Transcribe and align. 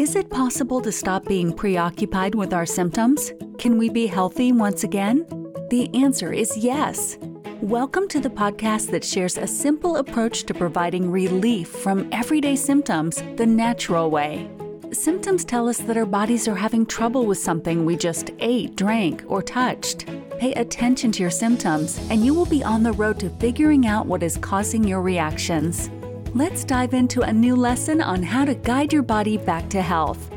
Is 0.00 0.16
it 0.16 0.30
possible 0.30 0.80
to 0.80 0.90
stop 0.90 1.26
being 1.26 1.52
preoccupied 1.52 2.34
with 2.34 2.54
our 2.54 2.64
symptoms? 2.64 3.34
Can 3.58 3.76
we 3.76 3.90
be 3.90 4.06
healthy 4.06 4.50
once 4.50 4.82
again? 4.82 5.26
The 5.68 5.90
answer 5.92 6.32
is 6.32 6.56
yes. 6.56 7.18
Welcome 7.60 8.08
to 8.08 8.18
the 8.18 8.30
podcast 8.30 8.92
that 8.92 9.04
shares 9.04 9.36
a 9.36 9.46
simple 9.46 9.96
approach 9.96 10.44
to 10.44 10.54
providing 10.54 11.10
relief 11.10 11.68
from 11.68 12.08
everyday 12.12 12.56
symptoms 12.56 13.22
the 13.36 13.44
natural 13.44 14.10
way. 14.10 14.50
Symptoms 14.90 15.44
tell 15.44 15.68
us 15.68 15.76
that 15.80 15.98
our 15.98 16.06
bodies 16.06 16.48
are 16.48 16.56
having 16.56 16.86
trouble 16.86 17.26
with 17.26 17.36
something 17.36 17.84
we 17.84 17.94
just 17.94 18.30
ate, 18.38 18.76
drank, 18.76 19.22
or 19.26 19.42
touched. 19.42 20.06
Pay 20.38 20.54
attention 20.54 21.12
to 21.12 21.20
your 21.20 21.30
symptoms, 21.30 22.00
and 22.08 22.24
you 22.24 22.32
will 22.32 22.46
be 22.46 22.64
on 22.64 22.82
the 22.82 22.92
road 22.92 23.20
to 23.20 23.28
figuring 23.28 23.86
out 23.86 24.06
what 24.06 24.22
is 24.22 24.38
causing 24.38 24.82
your 24.82 25.02
reactions. 25.02 25.90
Let's 26.32 26.62
dive 26.62 26.94
into 26.94 27.22
a 27.22 27.32
new 27.32 27.56
lesson 27.56 28.00
on 28.00 28.22
how 28.22 28.44
to 28.44 28.54
guide 28.54 28.92
your 28.92 29.02
body 29.02 29.36
back 29.36 29.68
to 29.70 29.82
health. 29.82 30.30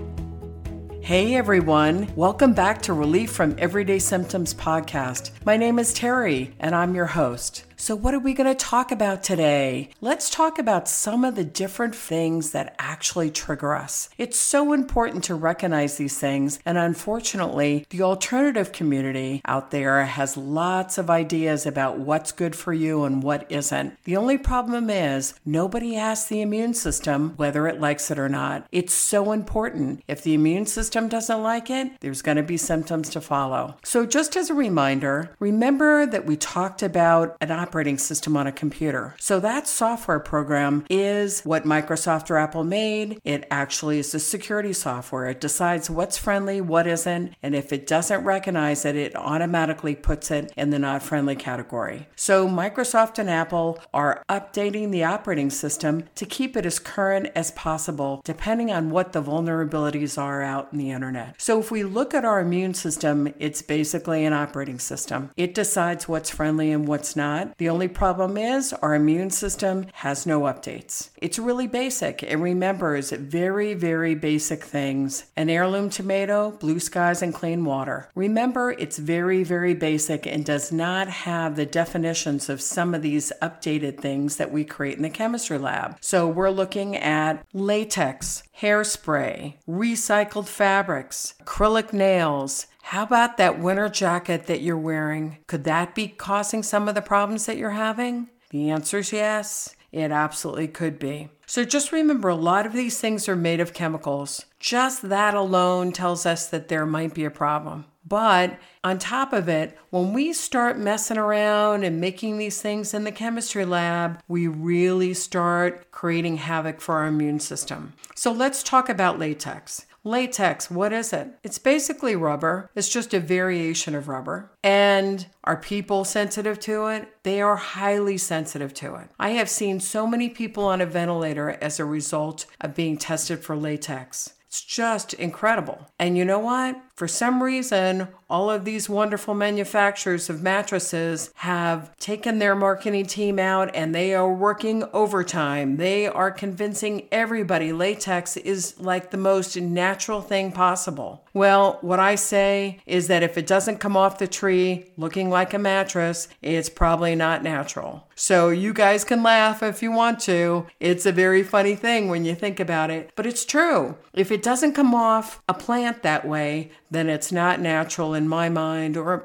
Hey 1.01 1.35
everyone, 1.35 2.11
welcome 2.15 2.55
back 2.55 2.81
to 2.83 2.93
Relief 2.93 3.29
from 3.29 3.55
Everyday 3.59 3.99
Symptoms 3.99 4.55
podcast. 4.55 5.29
My 5.45 5.55
name 5.55 5.77
is 5.77 5.93
Terry, 5.93 6.55
and 6.59 6.73
I'm 6.73 6.95
your 6.95 7.05
host. 7.05 7.65
So, 7.83 7.97
what 7.97 8.13
are 8.13 8.19
we 8.19 8.33
going 8.33 8.47
to 8.47 8.55
talk 8.55 8.93
about 8.93 9.23
today? 9.23 9.89
Let's 9.99 10.29
talk 10.29 10.57
about 10.57 10.87
some 10.87 11.25
of 11.25 11.35
the 11.35 11.43
different 11.43 11.93
things 11.93 12.51
that 12.51 12.77
actually 12.79 13.29
trigger 13.29 13.75
us. 13.75 14.07
It's 14.17 14.39
so 14.39 14.71
important 14.71 15.25
to 15.25 15.35
recognize 15.35 15.97
these 15.97 16.17
things, 16.17 16.59
and 16.65 16.77
unfortunately, 16.77 17.85
the 17.89 18.01
alternative 18.01 18.71
community 18.71 19.41
out 19.43 19.71
there 19.71 20.05
has 20.05 20.37
lots 20.37 20.97
of 20.97 21.09
ideas 21.09 21.65
about 21.65 21.99
what's 21.99 22.31
good 22.31 22.55
for 22.55 22.71
you 22.71 23.03
and 23.03 23.21
what 23.21 23.51
isn't. 23.51 24.01
The 24.05 24.15
only 24.15 24.37
problem 24.37 24.89
is 24.89 25.33
nobody 25.45 25.97
asks 25.97 26.29
the 26.29 26.39
immune 26.39 26.75
system 26.75 27.33
whether 27.35 27.67
it 27.67 27.81
likes 27.81 28.09
it 28.09 28.17
or 28.17 28.29
not. 28.29 28.65
It's 28.71 28.93
so 28.93 29.33
important. 29.33 30.03
If 30.07 30.23
the 30.23 30.35
immune 30.35 30.67
system 30.67 31.09
doesn't 31.09 31.43
like 31.43 31.69
it, 31.69 31.99
there's 31.99 32.21
going 32.21 32.37
to 32.37 32.43
be 32.43 32.55
symptoms 32.55 33.09
to 33.09 33.19
follow. 33.19 33.75
So, 33.83 34.05
just 34.05 34.37
as 34.37 34.49
a 34.49 34.53
reminder, 34.53 35.35
remember 35.39 36.05
that 36.05 36.25
we 36.25 36.37
talked 36.37 36.81
about 36.81 37.35
an 37.41 37.51
operating 37.73 37.97
system 37.97 38.37
on 38.37 38.45
a 38.45 38.51
computer. 38.51 39.15
So 39.17 39.39
that 39.39 39.67
software 39.67 40.19
program 40.19 40.85
is 40.91 41.41
what 41.41 41.63
Microsoft 41.63 42.29
or 42.29 42.37
Apple 42.37 42.63
made. 42.63 43.19
It 43.23 43.47
actually 43.49 43.97
is 43.97 44.13
a 44.13 44.19
security 44.19 44.73
software. 44.73 45.25
It 45.25 45.41
decides 45.41 45.89
what's 45.89 46.15
friendly, 46.15 46.61
what 46.61 46.85
isn't, 46.85 47.33
and 47.41 47.55
if 47.55 47.73
it 47.73 47.87
doesn't 47.87 48.23
recognize 48.23 48.85
it, 48.85 48.95
it 48.95 49.15
automatically 49.15 49.95
puts 49.95 50.29
it 50.29 50.53
in 50.55 50.69
the 50.69 50.77
not 50.77 51.01
friendly 51.01 51.35
category. 51.35 52.07
So 52.15 52.47
Microsoft 52.47 53.17
and 53.17 53.27
Apple 53.27 53.79
are 53.91 54.23
updating 54.29 54.91
the 54.91 55.05
operating 55.05 55.49
system 55.49 56.03
to 56.13 56.27
keep 56.27 56.55
it 56.55 56.67
as 56.67 56.77
current 56.77 57.31
as 57.33 57.49
possible, 57.53 58.21
depending 58.23 58.71
on 58.71 58.91
what 58.91 59.13
the 59.13 59.23
vulnerabilities 59.23 60.21
are 60.21 60.43
out 60.43 60.69
in 60.71 60.77
the 60.77 60.91
internet. 60.91 61.41
So 61.41 61.59
if 61.59 61.71
we 61.71 61.83
look 61.83 62.13
at 62.13 62.23
our 62.23 62.39
immune 62.39 62.75
system, 62.75 63.33
it's 63.39 63.63
basically 63.63 64.25
an 64.25 64.33
operating 64.33 64.77
system. 64.77 65.31
It 65.35 65.55
decides 65.55 66.07
what's 66.07 66.29
friendly 66.29 66.71
and 66.71 66.87
what's 66.87 67.15
not. 67.15 67.57
The 67.63 67.69
only 67.69 67.87
problem 67.87 68.35
is 68.35 68.73
our 68.73 68.93
immune 68.93 69.29
system 69.29 69.85
has 69.93 70.25
no 70.25 70.41
updates. 70.41 71.11
It's 71.15 71.39
really 71.39 71.65
basic. 71.65 72.21
It 72.21 72.35
remembers 72.35 73.11
very, 73.11 73.73
very 73.73 74.15
basic 74.15 74.65
things 74.65 75.27
an 75.37 75.49
heirloom 75.49 75.89
tomato, 75.89 76.51
blue 76.51 76.81
skies, 76.81 77.21
and 77.21 77.33
clean 77.33 77.63
water. 77.63 78.09
Remember, 78.15 78.71
it's 78.71 78.97
very, 78.97 79.45
very 79.45 79.73
basic 79.73 80.27
and 80.27 80.43
does 80.43 80.73
not 80.73 81.07
have 81.07 81.55
the 81.55 81.65
definitions 81.65 82.49
of 82.49 82.59
some 82.59 82.93
of 82.93 83.01
these 83.01 83.31
updated 83.41 83.97
things 83.97 84.35
that 84.35 84.51
we 84.51 84.65
create 84.65 84.97
in 84.97 85.03
the 85.03 85.09
chemistry 85.09 85.57
lab. 85.57 85.95
So 86.01 86.27
we're 86.27 86.49
looking 86.49 86.97
at 86.97 87.45
latex, 87.53 88.43
hairspray, 88.59 89.53
recycled 89.65 90.49
fabrics, 90.49 91.35
acrylic 91.41 91.93
nails, 91.93 92.65
how 92.83 93.03
about 93.03 93.37
that 93.37 93.59
winter 93.59 93.87
jacket 93.87 94.45
that 94.47 94.61
you're 94.61 94.77
wearing? 94.77 95.37
Could 95.47 95.63
that 95.63 95.95
be 95.95 96.09
causing 96.09 96.61
some 96.61 96.87
of 96.87 96.95
the 96.95 97.01
problems 97.01 97.45
that 97.45 97.57
you're 97.57 97.71
having? 97.71 98.29
The 98.49 98.69
answer 98.69 98.99
is 98.99 99.11
yes. 99.13 99.75
It 99.93 100.11
absolutely 100.11 100.67
could 100.67 100.99
be. 100.99 101.29
So 101.45 101.63
just 101.63 101.91
remember 101.91 102.27
a 102.27 102.35
lot 102.35 102.65
of 102.65 102.73
these 102.73 102.99
things 102.99 103.29
are 103.29 103.35
made 103.35 103.61
of 103.61 103.73
chemicals. 103.73 104.45
Just 104.59 105.09
that 105.09 105.33
alone 105.33 105.91
tells 105.91 106.25
us 106.25 106.47
that 106.47 106.67
there 106.67 106.85
might 106.85 107.13
be 107.13 107.25
a 107.25 107.31
problem. 107.31 107.85
But 108.05 108.59
on 108.83 108.99
top 108.99 109.31
of 109.31 109.47
it, 109.47 109.77
when 109.89 110.11
we 110.11 110.33
start 110.33 110.77
messing 110.77 111.17
around 111.17 111.83
and 111.85 112.01
making 112.01 112.37
these 112.37 112.61
things 112.61 112.93
in 112.93 113.05
the 113.05 113.11
chemistry 113.11 113.65
lab, 113.65 114.19
we 114.27 114.47
really 114.47 115.13
start 115.13 115.89
creating 115.91 116.37
havoc 116.37 116.81
for 116.81 116.95
our 116.95 117.07
immune 117.07 117.39
system. 117.39 117.93
So 118.13 118.31
let's 118.31 118.61
talk 118.61 118.89
about 118.89 119.19
latex. 119.19 119.85
Latex, 120.05 120.69
what 120.69 120.91
is 120.91 121.13
it? 121.13 121.29
It's 121.43 121.57
basically 121.57 122.15
rubber. 122.15 122.69
It's 122.75 122.89
just 122.89 123.13
a 123.13 123.21
variation 123.21 123.95
of 123.95 124.09
rubber. 124.09 124.51
And 124.61 125.25
are 125.45 125.55
people 125.55 126.03
sensitive 126.03 126.59
to 126.61 126.87
it? 126.87 127.07
They 127.23 127.41
are 127.41 127.55
highly 127.55 128.17
sensitive 128.17 128.73
to 128.75 128.95
it. 128.95 129.09
I 129.17 129.29
have 129.29 129.49
seen 129.49 129.79
so 129.79 130.05
many 130.05 130.27
people 130.27 130.65
on 130.65 130.81
a 130.81 130.85
ventilator 130.85 131.51
as 131.61 131.79
a 131.79 131.85
result 131.85 132.45
of 132.59 132.75
being 132.75 132.97
tested 132.97 133.39
for 133.39 133.55
latex. 133.55 134.33
It's 134.47 134.61
just 134.61 135.13
incredible. 135.15 135.89
And 135.97 136.17
you 136.17 136.25
know 136.25 136.37
what? 136.37 136.79
For 136.95 137.07
some 137.07 137.41
reason, 137.41 138.09
all 138.29 138.49
of 138.49 138.65
these 138.65 138.87
wonderful 138.87 139.33
manufacturers 139.33 140.29
of 140.29 140.43
mattresses 140.43 141.31
have 141.35 141.95
taken 141.97 142.39
their 142.39 142.55
marketing 142.55 143.05
team 143.07 143.39
out 143.39 143.69
and 143.75 143.93
they 143.93 144.13
are 144.13 144.31
working 144.31 144.83
overtime. 144.93 145.77
They 145.77 146.07
are 146.07 146.31
convincing 146.31 147.07
everybody 147.11 147.73
latex 147.73 148.37
is 148.37 148.79
like 148.79 149.09
the 149.09 149.17
most 149.17 149.55
natural 149.55 150.21
thing 150.21 150.51
possible. 150.51 151.25
Well, 151.33 151.79
what 151.81 151.99
I 151.99 152.13
say 152.13 152.79
is 152.85 153.07
that 153.07 153.23
if 153.23 153.37
it 153.39 153.47
doesn't 153.47 153.79
come 153.79 153.97
off 153.97 154.19
the 154.19 154.27
tree 154.27 154.91
looking 154.97 155.31
like 155.31 155.53
a 155.53 155.59
mattress, 155.59 156.27
it's 156.41 156.69
probably 156.69 157.15
not 157.15 157.41
natural. 157.41 158.07
So 158.15 158.49
you 158.49 158.73
guys 158.73 159.03
can 159.03 159.23
laugh 159.23 159.63
if 159.63 159.81
you 159.81 159.91
want 159.91 160.19
to. 160.21 160.67
It's 160.79 161.07
a 161.07 161.11
very 161.11 161.41
funny 161.41 161.75
thing 161.75 162.07
when 162.07 162.25
you 162.25 162.35
think 162.35 162.59
about 162.59 162.91
it, 162.91 163.11
but 163.15 163.25
it's 163.25 163.45
true. 163.45 163.97
If 164.13 164.31
it 164.31 164.43
doesn't 164.43 164.73
come 164.73 164.93
off 164.93 165.41
a 165.49 165.55
plant 165.55 166.03
that 166.03 166.27
way, 166.27 166.71
then 166.93 167.09
it's 167.09 167.31
not 167.31 167.59
natural 167.59 168.13
in 168.13 168.27
my 168.27 168.49
mind 168.49 168.95
or 168.95 169.17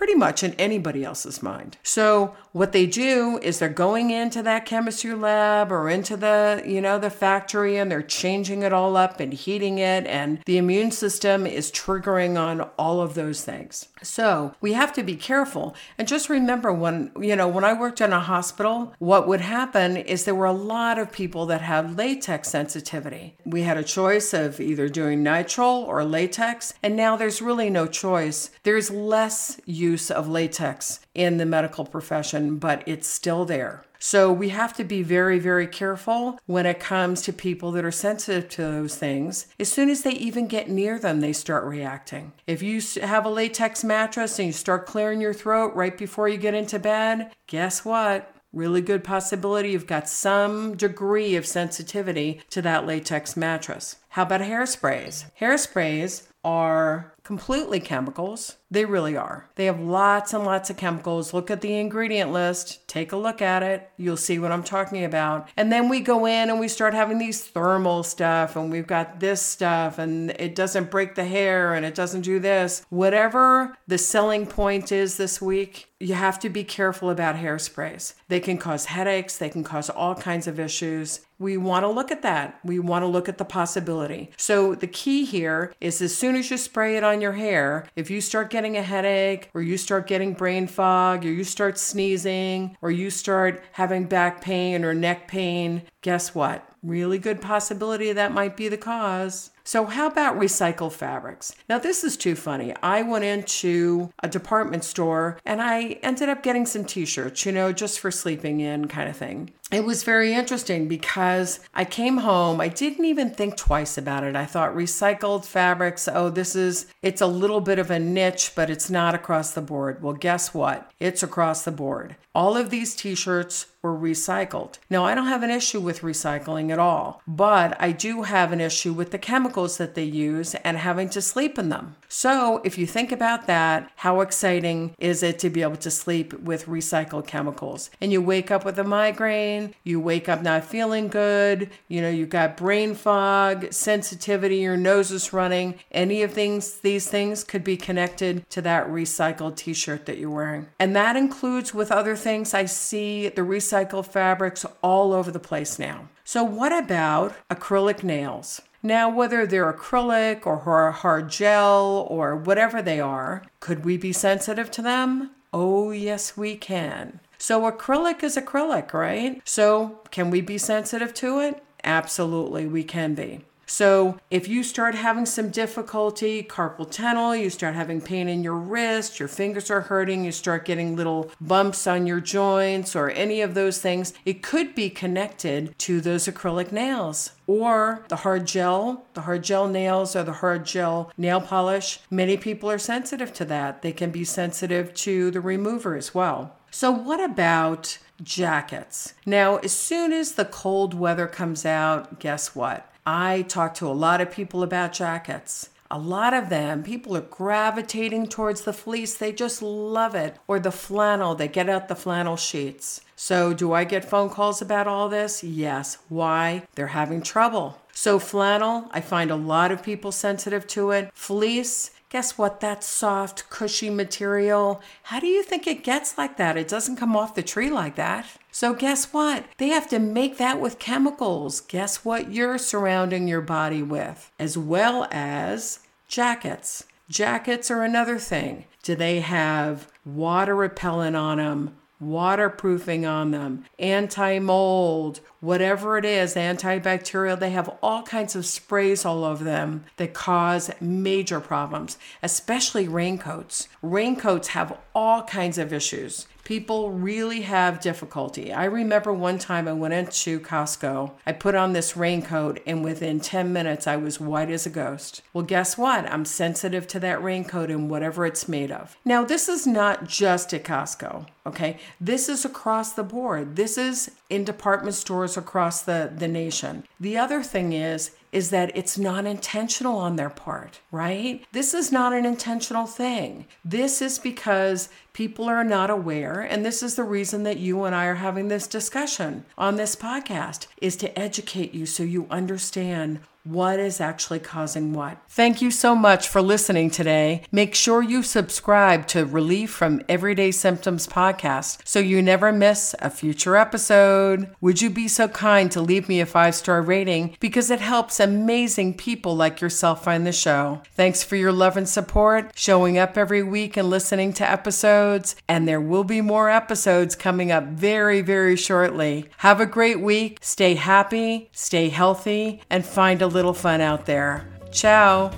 pretty 0.00 0.14
much 0.14 0.42
in 0.42 0.54
anybody 0.54 1.04
else's 1.04 1.42
mind. 1.42 1.76
So 1.82 2.34
what 2.52 2.72
they 2.72 2.86
do 2.86 3.38
is 3.42 3.58
they're 3.58 3.68
going 3.68 4.08
into 4.08 4.42
that 4.42 4.64
chemistry 4.64 5.12
lab 5.12 5.70
or 5.70 5.90
into 5.90 6.16
the, 6.16 6.62
you 6.64 6.80
know, 6.80 6.98
the 6.98 7.10
factory 7.10 7.76
and 7.76 7.90
they're 7.90 8.00
changing 8.00 8.62
it 8.62 8.72
all 8.72 8.96
up 8.96 9.20
and 9.20 9.30
heating 9.34 9.76
it 9.78 10.06
and 10.06 10.40
the 10.46 10.56
immune 10.56 10.90
system 10.90 11.46
is 11.46 11.70
triggering 11.70 12.40
on 12.40 12.62
all 12.78 13.02
of 13.02 13.12
those 13.12 13.44
things. 13.44 13.88
So, 14.02 14.54
we 14.62 14.72
have 14.72 14.94
to 14.94 15.02
be 15.02 15.16
careful 15.16 15.76
and 15.98 16.08
just 16.08 16.30
remember 16.30 16.72
when, 16.72 17.12
you 17.20 17.36
know, 17.36 17.46
when 17.46 17.64
I 17.64 17.74
worked 17.74 18.00
in 18.00 18.14
a 18.14 18.20
hospital, 18.20 18.94
what 19.00 19.28
would 19.28 19.42
happen 19.42 19.98
is 19.98 20.24
there 20.24 20.34
were 20.34 20.46
a 20.46 20.52
lot 20.52 20.98
of 20.98 21.12
people 21.12 21.44
that 21.46 21.60
had 21.60 21.98
latex 21.98 22.48
sensitivity. 22.48 23.36
We 23.44 23.62
had 23.62 23.76
a 23.76 23.84
choice 23.84 24.32
of 24.32 24.60
either 24.60 24.88
doing 24.88 25.22
nitrile 25.22 25.86
or 25.86 26.02
latex, 26.04 26.72
and 26.82 26.96
now 26.96 27.16
there's 27.16 27.42
really 27.42 27.68
no 27.68 27.86
choice. 27.86 28.50
There's 28.62 28.90
less 28.90 29.60
use 29.66 29.89
of 30.10 30.28
latex 30.28 31.00
in 31.14 31.38
the 31.38 31.46
medical 31.46 31.84
profession, 31.84 32.58
but 32.58 32.82
it's 32.86 33.08
still 33.08 33.44
there. 33.44 33.84
So 34.02 34.32
we 34.32 34.48
have 34.48 34.72
to 34.76 34.84
be 34.84 35.02
very, 35.02 35.38
very 35.38 35.66
careful 35.66 36.38
when 36.46 36.64
it 36.64 36.80
comes 36.80 37.20
to 37.22 37.34
people 37.34 37.70
that 37.72 37.84
are 37.84 37.90
sensitive 37.90 38.48
to 38.50 38.62
those 38.62 38.96
things. 38.96 39.46
As 39.58 39.70
soon 39.70 39.90
as 39.90 40.02
they 40.02 40.12
even 40.12 40.46
get 40.46 40.70
near 40.70 40.98
them, 40.98 41.20
they 41.20 41.34
start 41.34 41.64
reacting. 41.64 42.32
If 42.46 42.62
you 42.62 42.80
have 43.02 43.26
a 43.26 43.30
latex 43.30 43.84
mattress 43.84 44.38
and 44.38 44.46
you 44.46 44.52
start 44.54 44.86
clearing 44.86 45.20
your 45.20 45.34
throat 45.34 45.74
right 45.74 45.96
before 45.96 46.28
you 46.28 46.38
get 46.38 46.54
into 46.54 46.78
bed, 46.78 47.30
guess 47.46 47.84
what? 47.84 48.34
Really 48.54 48.80
good 48.80 49.04
possibility 49.04 49.72
you've 49.72 49.86
got 49.86 50.08
some 50.08 50.76
degree 50.76 51.36
of 51.36 51.46
sensitivity 51.46 52.40
to 52.50 52.62
that 52.62 52.86
latex 52.86 53.36
mattress. 53.36 53.96
How 54.08 54.22
about 54.22 54.40
hairsprays? 54.40 55.26
Hairsprays 55.40 56.22
are 56.42 57.14
completely 57.22 57.80
chemicals. 57.80 58.56
They 58.70 58.84
really 58.84 59.16
are. 59.16 59.48
They 59.56 59.66
have 59.66 59.78
lots 59.78 60.32
and 60.32 60.44
lots 60.44 60.70
of 60.70 60.76
chemicals. 60.76 61.34
Look 61.34 61.50
at 61.50 61.60
the 61.60 61.74
ingredient 61.74 62.32
list, 62.32 62.88
take 62.88 63.12
a 63.12 63.16
look 63.16 63.42
at 63.42 63.62
it. 63.62 63.90
You'll 63.96 64.16
see 64.16 64.38
what 64.38 64.50
I'm 64.50 64.62
talking 64.62 65.04
about. 65.04 65.48
And 65.56 65.70
then 65.70 65.88
we 65.88 66.00
go 66.00 66.26
in 66.26 66.50
and 66.50 66.58
we 66.58 66.68
start 66.68 66.94
having 66.94 67.18
these 67.18 67.44
thermal 67.44 68.02
stuff, 68.02 68.56
and 68.56 68.70
we've 68.70 68.86
got 68.86 69.20
this 69.20 69.42
stuff, 69.42 69.98
and 69.98 70.30
it 70.30 70.54
doesn't 70.54 70.90
break 70.90 71.14
the 71.14 71.24
hair 71.24 71.74
and 71.74 71.84
it 71.84 71.94
doesn't 71.94 72.22
do 72.22 72.38
this. 72.38 72.84
Whatever 72.88 73.76
the 73.86 73.98
selling 73.98 74.46
point 74.46 74.90
is 74.90 75.16
this 75.16 75.40
week, 75.40 75.88
you 76.00 76.14
have 76.14 76.38
to 76.40 76.48
be 76.48 76.64
careful 76.64 77.10
about 77.10 77.36
hairsprays. 77.36 78.14
They 78.28 78.40
can 78.40 78.56
cause 78.56 78.86
headaches, 78.86 79.36
they 79.36 79.50
can 79.50 79.64
cause 79.64 79.90
all 79.90 80.14
kinds 80.14 80.46
of 80.46 80.58
issues. 80.58 81.20
We 81.40 81.56
want 81.56 81.84
to 81.84 81.88
look 81.88 82.12
at 82.12 82.20
that. 82.20 82.60
We 82.62 82.78
want 82.78 83.02
to 83.02 83.06
look 83.06 83.26
at 83.26 83.38
the 83.38 83.46
possibility. 83.46 84.30
So, 84.36 84.74
the 84.74 84.86
key 84.86 85.24
here 85.24 85.72
is 85.80 86.02
as 86.02 86.14
soon 86.14 86.36
as 86.36 86.50
you 86.50 86.58
spray 86.58 86.98
it 86.98 87.02
on 87.02 87.22
your 87.22 87.32
hair, 87.32 87.86
if 87.96 88.10
you 88.10 88.20
start 88.20 88.50
getting 88.50 88.76
a 88.76 88.82
headache, 88.82 89.48
or 89.54 89.62
you 89.62 89.78
start 89.78 90.06
getting 90.06 90.34
brain 90.34 90.66
fog, 90.66 91.24
or 91.24 91.32
you 91.32 91.44
start 91.44 91.78
sneezing, 91.78 92.76
or 92.82 92.90
you 92.90 93.08
start 93.08 93.64
having 93.72 94.04
back 94.04 94.42
pain 94.42 94.84
or 94.84 94.92
neck 94.92 95.28
pain, 95.28 95.82
guess 96.02 96.34
what? 96.34 96.66
Really 96.82 97.18
good 97.18 97.40
possibility 97.40 98.12
that 98.12 98.32
might 98.32 98.56
be 98.56 98.68
the 98.68 98.76
cause. 98.76 99.50
So, 99.64 99.86
how 99.86 100.08
about 100.08 100.38
recycled 100.38 100.92
fabrics? 100.92 101.54
Now, 101.70 101.78
this 101.78 102.04
is 102.04 102.18
too 102.18 102.34
funny. 102.34 102.74
I 102.82 103.00
went 103.00 103.24
into 103.24 104.12
a 104.22 104.28
department 104.28 104.84
store 104.84 105.38
and 105.46 105.62
I 105.62 106.00
ended 106.02 106.28
up 106.28 106.42
getting 106.42 106.66
some 106.66 106.84
t 106.84 107.06
shirts, 107.06 107.46
you 107.46 107.52
know, 107.52 107.72
just 107.72 107.98
for 107.98 108.10
sleeping 108.10 108.60
in 108.60 108.88
kind 108.88 109.08
of 109.08 109.16
thing 109.16 109.52
it 109.70 109.84
was 109.84 110.02
very 110.02 110.34
interesting 110.34 110.88
because 110.88 111.60
I 111.74 111.84
came 111.84 112.18
home. 112.18 112.60
I 112.60 112.68
didn't 112.68 113.04
even 113.04 113.30
think 113.30 113.56
twice 113.56 113.96
about 113.96 114.24
it. 114.24 114.34
I 114.34 114.46
thought 114.46 114.74
recycled 114.74 115.44
fabrics, 115.44 116.08
oh, 116.08 116.28
this 116.30 116.56
is, 116.56 116.86
it's 117.02 117.20
a 117.20 117.26
little 117.26 117.60
bit 117.60 117.78
of 117.78 117.90
a 117.90 117.98
niche, 117.98 118.52
but 118.54 118.70
it's 118.70 118.90
not 118.90 119.14
across 119.14 119.52
the 119.52 119.60
board. 119.60 120.02
Well, 120.02 120.14
guess 120.14 120.52
what? 120.52 120.90
It's 120.98 121.22
across 121.22 121.64
the 121.64 121.72
board. 121.72 122.16
All 122.32 122.56
of 122.56 122.70
these 122.70 122.94
t 122.94 123.16
shirts 123.16 123.66
were 123.82 123.96
recycled. 123.96 124.78
Now, 124.88 125.04
I 125.04 125.14
don't 125.14 125.26
have 125.26 125.42
an 125.42 125.50
issue 125.50 125.80
with 125.80 126.02
recycling 126.02 126.70
at 126.70 126.78
all, 126.78 127.22
but 127.26 127.76
I 127.80 127.90
do 127.92 128.22
have 128.22 128.52
an 128.52 128.60
issue 128.60 128.92
with 128.92 129.10
the 129.10 129.18
chemicals 129.18 129.78
that 129.78 129.94
they 129.94 130.04
use 130.04 130.54
and 130.56 130.76
having 130.76 131.08
to 131.10 131.22
sleep 131.22 131.58
in 131.58 131.70
them. 131.70 131.96
So, 132.08 132.60
if 132.62 132.78
you 132.78 132.86
think 132.86 133.10
about 133.10 133.46
that, 133.46 133.90
how 133.96 134.20
exciting 134.20 134.94
is 134.98 135.22
it 135.22 135.38
to 135.40 135.50
be 135.50 135.62
able 135.62 135.76
to 135.76 135.90
sleep 135.90 136.34
with 136.34 136.66
recycled 136.66 137.26
chemicals? 137.26 137.90
And 138.00 138.12
you 138.12 138.22
wake 138.22 138.50
up 138.50 138.64
with 138.64 138.78
a 138.78 138.84
migraine, 138.84 139.59
you 139.84 140.00
wake 140.00 140.28
up 140.28 140.42
not 140.42 140.64
feeling 140.64 141.08
good, 141.08 141.70
you 141.88 142.00
know, 142.00 142.08
you've 142.08 142.30
got 142.30 142.56
brain 142.56 142.94
fog, 142.94 143.72
sensitivity, 143.72 144.56
your 144.56 144.76
nose 144.76 145.10
is 145.10 145.32
running. 145.32 145.78
Any 145.92 146.22
of 146.22 146.32
things, 146.32 146.78
these 146.78 147.08
things 147.08 147.44
could 147.44 147.64
be 147.64 147.76
connected 147.76 148.48
to 148.50 148.62
that 148.62 148.88
recycled 148.88 149.56
t 149.56 149.72
shirt 149.72 150.06
that 150.06 150.18
you're 150.18 150.30
wearing. 150.30 150.68
And 150.78 150.94
that 150.96 151.16
includes 151.16 151.74
with 151.74 151.92
other 151.92 152.16
things. 152.16 152.54
I 152.54 152.64
see 152.64 153.28
the 153.28 153.42
recycled 153.42 154.06
fabrics 154.06 154.66
all 154.82 155.12
over 155.12 155.30
the 155.30 155.38
place 155.38 155.78
now. 155.78 156.08
So, 156.24 156.44
what 156.44 156.72
about 156.72 157.34
acrylic 157.50 158.02
nails? 158.02 158.60
Now, 158.82 159.10
whether 159.10 159.46
they're 159.46 159.72
acrylic 159.72 160.46
or 160.46 160.92
hard 160.92 161.28
gel 161.28 162.06
or 162.08 162.34
whatever 162.34 162.80
they 162.80 162.98
are, 163.00 163.42
could 163.60 163.84
we 163.84 163.98
be 163.98 164.12
sensitive 164.12 164.70
to 164.70 164.82
them? 164.82 165.32
Oh, 165.52 165.90
yes, 165.90 166.36
we 166.36 166.56
can. 166.56 167.20
So, 167.42 167.62
acrylic 167.62 168.22
is 168.22 168.36
acrylic, 168.36 168.92
right? 168.92 169.40
So, 169.46 170.00
can 170.10 170.30
we 170.30 170.42
be 170.42 170.58
sensitive 170.58 171.14
to 171.14 171.40
it? 171.40 171.62
Absolutely, 171.82 172.66
we 172.66 172.84
can 172.84 173.14
be. 173.14 173.40
So, 173.64 174.18
if 174.30 174.46
you 174.46 174.62
start 174.62 174.94
having 174.94 175.24
some 175.24 175.48
difficulty, 175.48 176.42
carpal 176.42 176.90
tunnel, 176.90 177.34
you 177.34 177.48
start 177.48 177.74
having 177.74 178.02
pain 178.02 178.28
in 178.28 178.44
your 178.44 178.56
wrist, 178.56 179.18
your 179.18 179.28
fingers 179.28 179.70
are 179.70 179.80
hurting, 179.80 180.22
you 180.22 180.32
start 180.32 180.66
getting 180.66 180.96
little 180.96 181.30
bumps 181.40 181.86
on 181.86 182.06
your 182.06 182.20
joints, 182.20 182.94
or 182.94 183.08
any 183.08 183.40
of 183.40 183.54
those 183.54 183.78
things, 183.78 184.12
it 184.26 184.42
could 184.42 184.74
be 184.74 184.90
connected 184.90 185.78
to 185.78 186.02
those 186.02 186.26
acrylic 186.26 186.72
nails 186.72 187.30
or 187.46 188.04
the 188.08 188.16
hard 188.16 188.46
gel, 188.46 189.06
the 189.14 189.22
hard 189.22 189.44
gel 189.44 189.66
nails 189.66 190.14
or 190.14 190.24
the 190.24 190.34
hard 190.34 190.66
gel 190.66 191.10
nail 191.16 191.40
polish. 191.40 192.00
Many 192.10 192.36
people 192.36 192.70
are 192.70 192.78
sensitive 192.78 193.32
to 193.32 193.46
that. 193.46 193.80
They 193.80 193.92
can 193.92 194.10
be 194.10 194.24
sensitive 194.24 194.92
to 194.94 195.30
the 195.30 195.40
remover 195.40 195.96
as 195.96 196.14
well. 196.14 196.56
So, 196.80 196.90
what 196.90 197.22
about 197.22 197.98
jackets? 198.22 199.12
Now, 199.26 199.58
as 199.58 199.70
soon 199.70 200.14
as 200.14 200.32
the 200.32 200.46
cold 200.46 200.94
weather 200.94 201.26
comes 201.26 201.66
out, 201.66 202.18
guess 202.20 202.54
what? 202.54 202.90
I 203.04 203.42
talk 203.42 203.74
to 203.74 203.86
a 203.86 203.92
lot 203.92 204.22
of 204.22 204.30
people 204.30 204.62
about 204.62 204.94
jackets. 204.94 205.68
A 205.90 205.98
lot 205.98 206.32
of 206.32 206.48
them, 206.48 206.82
people 206.82 207.14
are 207.18 207.20
gravitating 207.20 208.28
towards 208.28 208.62
the 208.62 208.72
fleece. 208.72 209.12
They 209.12 209.30
just 209.30 209.60
love 209.60 210.14
it. 210.14 210.38
Or 210.48 210.58
the 210.58 210.72
flannel, 210.72 211.34
they 211.34 211.48
get 211.48 211.68
out 211.68 211.88
the 211.88 211.94
flannel 211.94 212.38
sheets. 212.38 213.02
So, 213.14 213.52
do 213.52 213.74
I 213.74 213.84
get 213.84 214.08
phone 214.08 214.30
calls 214.30 214.62
about 214.62 214.86
all 214.86 215.10
this? 215.10 215.44
Yes. 215.44 215.98
Why? 216.08 216.66
They're 216.76 216.96
having 216.96 217.20
trouble. 217.20 217.78
So, 217.92 218.18
flannel, 218.18 218.88
I 218.90 219.02
find 219.02 219.30
a 219.30 219.36
lot 219.36 219.70
of 219.70 219.82
people 219.82 220.12
sensitive 220.12 220.66
to 220.68 220.92
it. 220.92 221.10
Fleece, 221.12 221.90
Guess 222.10 222.36
what? 222.36 222.58
That 222.58 222.82
soft, 222.82 223.48
cushy 223.50 223.88
material. 223.88 224.82
How 225.04 225.20
do 225.20 225.28
you 225.28 225.44
think 225.44 225.68
it 225.68 225.84
gets 225.84 226.18
like 226.18 226.36
that? 226.38 226.56
It 226.56 226.66
doesn't 226.66 226.96
come 226.96 227.16
off 227.16 227.36
the 227.36 227.42
tree 227.42 227.70
like 227.70 227.94
that. 227.94 228.26
So, 228.50 228.74
guess 228.74 229.12
what? 229.12 229.44
They 229.58 229.68
have 229.68 229.88
to 229.90 230.00
make 230.00 230.36
that 230.38 230.60
with 230.60 230.80
chemicals. 230.80 231.60
Guess 231.60 232.04
what 232.04 232.32
you're 232.32 232.58
surrounding 232.58 233.28
your 233.28 233.40
body 233.40 233.80
with? 233.80 234.32
As 234.40 234.58
well 234.58 235.06
as 235.12 235.78
jackets. 236.08 236.84
Jackets 237.08 237.70
are 237.70 237.84
another 237.84 238.18
thing. 238.18 238.64
Do 238.82 238.96
they 238.96 239.20
have 239.20 239.86
water 240.04 240.56
repellent 240.56 241.14
on 241.14 241.38
them? 241.38 241.76
Waterproofing 242.00 243.04
on 243.06 243.30
them, 243.30 243.64
anti 243.78 244.38
mold, 244.38 245.20
whatever 245.40 245.98
it 245.98 246.04
is, 246.04 246.34
antibacterial. 246.34 247.38
They 247.38 247.50
have 247.50 247.76
all 247.82 248.02
kinds 248.02 248.34
of 248.34 248.46
sprays 248.46 249.04
all 249.04 249.24
over 249.24 249.44
them 249.44 249.84
that 249.98 250.14
cause 250.14 250.70
major 250.80 251.40
problems, 251.40 251.98
especially 252.22 252.88
raincoats. 252.88 253.68
Raincoats 253.82 254.48
have 254.48 254.76
all 254.94 255.22
kinds 255.22 255.58
of 255.58 255.72
issues 255.72 256.26
people 256.44 256.90
really 256.90 257.42
have 257.42 257.80
difficulty. 257.80 258.52
I 258.52 258.64
remember 258.64 259.12
one 259.12 259.38
time 259.38 259.68
I 259.68 259.72
went 259.72 259.94
into 259.94 260.40
Costco, 260.40 261.12
I 261.26 261.32
put 261.32 261.54
on 261.54 261.72
this 261.72 261.96
raincoat, 261.96 262.60
and 262.66 262.84
within 262.84 263.20
10 263.20 263.52
minutes 263.52 263.86
I 263.86 263.96
was 263.96 264.20
white 264.20 264.50
as 264.50 264.66
a 264.66 264.70
ghost. 264.70 265.22
Well, 265.32 265.44
guess 265.44 265.78
what? 265.78 266.10
I'm 266.10 266.24
sensitive 266.24 266.86
to 266.88 267.00
that 267.00 267.22
raincoat 267.22 267.70
and 267.70 267.90
whatever 267.90 268.26
it's 268.26 268.48
made 268.48 268.70
of. 268.70 268.96
Now, 269.04 269.24
this 269.24 269.48
is 269.48 269.66
not 269.66 270.06
just 270.06 270.52
at 270.54 270.64
Costco, 270.64 271.26
okay? 271.46 271.78
This 272.00 272.28
is 272.28 272.44
across 272.44 272.92
the 272.92 273.02
board. 273.02 273.56
This 273.56 273.78
is 273.78 274.12
in 274.28 274.44
department 274.44 274.94
stores 274.94 275.36
across 275.36 275.82
the, 275.82 276.12
the 276.14 276.28
nation. 276.28 276.84
The 276.98 277.18
other 277.18 277.42
thing 277.42 277.72
is, 277.72 278.12
is 278.32 278.50
that 278.50 278.76
it's 278.76 278.98
not 278.98 279.26
intentional 279.26 279.96
on 279.96 280.16
their 280.16 280.30
part, 280.30 280.80
right? 280.90 281.44
This 281.52 281.74
is 281.74 281.90
not 281.90 282.12
an 282.12 282.24
intentional 282.24 282.86
thing. 282.86 283.46
This 283.64 284.00
is 284.00 284.18
because 284.18 284.88
people 285.12 285.46
are 285.46 285.64
not 285.64 285.90
aware, 285.90 286.40
and 286.40 286.64
this 286.64 286.82
is 286.82 286.94
the 286.94 287.04
reason 287.04 287.42
that 287.42 287.58
you 287.58 287.84
and 287.84 287.94
I 287.94 288.06
are 288.06 288.14
having 288.16 288.48
this 288.48 288.66
discussion 288.66 289.44
on 289.58 289.76
this 289.76 289.96
podcast 289.96 290.66
is 290.80 290.96
to 290.96 291.18
educate 291.18 291.74
you 291.74 291.86
so 291.86 292.02
you 292.02 292.26
understand 292.30 293.20
what 293.44 293.80
is 293.80 294.00
actually 294.00 294.38
causing 294.38 294.92
what. 294.92 295.18
Thank 295.28 295.62
you 295.62 295.70
so 295.70 295.94
much 295.94 296.28
for 296.28 296.42
listening 296.42 296.90
today. 296.90 297.42
Make 297.50 297.74
sure 297.74 298.02
you 298.02 298.22
subscribe 298.22 299.06
to 299.08 299.24
Relief 299.24 299.70
from 299.70 300.02
Everyday 300.08 300.50
Symptoms 300.50 301.06
podcast 301.06 301.78
so 301.84 301.98
you 301.98 302.22
never 302.22 302.52
miss 302.52 302.94
a 302.98 303.10
future 303.10 303.56
episode. 303.56 304.54
Would 304.60 304.82
you 304.82 304.90
be 304.90 305.08
so 305.08 305.28
kind 305.28 305.72
to 305.72 305.80
leave 305.80 306.08
me 306.08 306.20
a 306.20 306.26
five 306.26 306.54
star 306.54 306.82
rating 306.82 307.36
because 307.40 307.70
it 307.70 307.80
helps 307.80 308.20
amazing 308.20 308.94
people 308.94 309.34
like 309.34 309.60
yourself 309.60 310.04
find 310.04 310.26
the 310.26 310.32
show? 310.32 310.82
Thanks 310.94 311.22
for 311.22 311.36
your 311.36 311.52
love 311.52 311.76
and 311.76 311.88
support, 311.88 312.52
showing 312.54 312.98
up 312.98 313.16
every 313.16 313.42
week 313.42 313.76
and 313.76 313.88
listening 313.88 314.32
to 314.34 314.50
episodes. 314.50 315.36
And 315.48 315.66
there 315.66 315.80
will 315.80 316.04
be 316.04 316.20
more 316.20 316.50
episodes 316.50 317.16
coming 317.16 317.50
up 317.50 317.64
very, 317.64 318.20
very 318.20 318.56
shortly. 318.56 319.28
Have 319.38 319.60
a 319.60 319.66
great 319.66 320.00
week. 320.00 320.38
Stay 320.42 320.74
happy, 320.74 321.48
stay 321.52 321.88
healthy, 321.88 322.62
and 322.68 322.84
find 322.84 323.22
a 323.22 323.29
little 323.30 323.54
fun 323.54 323.80
out 323.80 324.06
there. 324.06 324.46
Ciao. 324.70 325.30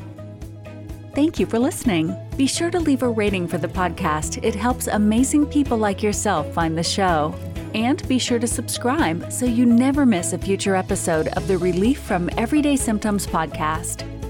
Thank 1.14 1.38
you 1.38 1.46
for 1.46 1.58
listening. 1.58 2.16
Be 2.36 2.46
sure 2.46 2.70
to 2.70 2.80
leave 2.80 3.02
a 3.02 3.08
rating 3.08 3.46
for 3.46 3.58
the 3.58 3.68
podcast. 3.68 4.42
It 4.42 4.54
helps 4.54 4.86
amazing 4.86 5.46
people 5.46 5.76
like 5.76 6.02
yourself 6.02 6.52
find 6.54 6.76
the 6.76 6.82
show. 6.82 7.34
And 7.74 8.06
be 8.08 8.18
sure 8.18 8.38
to 8.38 8.46
subscribe 8.46 9.32
so 9.32 9.46
you 9.46 9.66
never 9.66 10.04
miss 10.04 10.32
a 10.32 10.38
future 10.38 10.74
episode 10.74 11.28
of 11.28 11.48
the 11.48 11.58
Relief 11.58 12.00
from 12.00 12.30
Everyday 12.36 12.76
Symptoms 12.76 13.26
podcast. 13.26 14.21